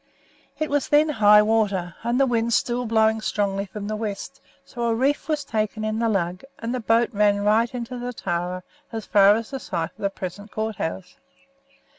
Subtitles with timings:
[0.57, 4.85] It was then high water, and the wind still blowing strongly from the west, so
[4.87, 8.63] a reef was taken in the lug, and the boat ran right into the Tarra
[8.91, 11.17] as far as the site of the present court house.